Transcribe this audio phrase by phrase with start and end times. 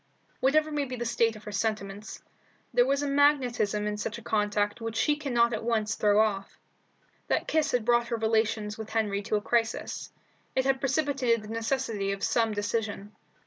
[0.39, 2.23] Whatever may be the state of her sentiments,
[2.73, 6.57] there is a magnetism in such a contact which she cannot at once throw off.
[7.27, 10.11] That kiss had brought her relations with Henry to a crisis.
[10.55, 13.11] It had precipitated the necessity of some decision.